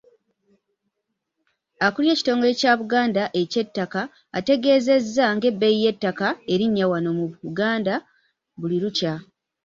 [1.85, 4.01] Akulira ekitongole Kya Buganda eky'ettakka,
[4.37, 7.95] ategeezezza ng'ebbeeyi y'ettaka erinnya wano mu Buganda
[8.59, 9.13] buli lukya